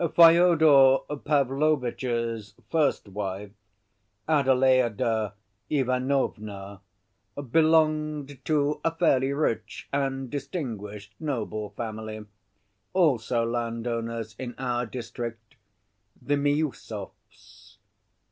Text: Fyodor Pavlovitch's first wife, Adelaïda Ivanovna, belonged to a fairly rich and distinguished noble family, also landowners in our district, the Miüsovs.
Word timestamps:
Fyodor 0.15 1.01
Pavlovitch's 1.25 2.55
first 2.71 3.07
wife, 3.07 3.51
Adelaïda 4.27 5.33
Ivanovna, 5.69 6.81
belonged 7.51 8.43
to 8.45 8.81
a 8.83 8.95
fairly 8.95 9.31
rich 9.31 9.87
and 9.93 10.31
distinguished 10.31 11.13
noble 11.19 11.69
family, 11.77 12.25
also 12.93 13.45
landowners 13.45 14.35
in 14.39 14.55
our 14.57 14.87
district, 14.87 15.53
the 16.19 16.33
Miüsovs. 16.33 17.77